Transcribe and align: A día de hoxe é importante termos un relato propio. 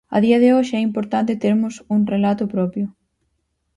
A 0.15 0.17
día 0.25 0.37
de 0.43 0.49
hoxe 0.55 0.75
é 0.77 0.83
importante 0.89 1.41
termos 1.45 1.75
un 1.95 2.01
relato 2.13 2.43
propio. 2.55 2.85